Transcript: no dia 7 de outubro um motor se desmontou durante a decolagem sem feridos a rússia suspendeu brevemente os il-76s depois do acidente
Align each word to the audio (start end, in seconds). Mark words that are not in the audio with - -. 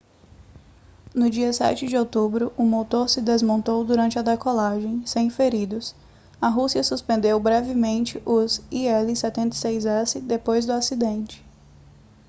no 1.13 1.29
dia 1.29 1.53
7 1.53 1.85
de 1.87 1.95
outubro 1.95 2.51
um 2.57 2.65
motor 2.65 3.07
se 3.07 3.21
desmontou 3.21 3.85
durante 3.85 4.17
a 4.17 4.23
decolagem 4.23 5.05
sem 5.05 5.29
feridos 5.29 5.93
a 6.41 6.47
rússia 6.49 6.83
suspendeu 6.83 7.39
brevemente 7.39 8.19
os 8.25 8.61
il-76s 8.71 10.19
depois 10.19 10.65
do 10.65 10.71
acidente 10.73 11.45